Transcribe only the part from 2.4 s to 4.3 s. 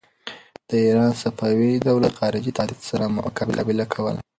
تهدید سره مقابله کوله.